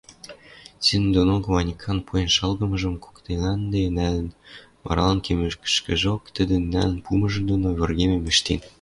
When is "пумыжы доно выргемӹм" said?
7.05-8.23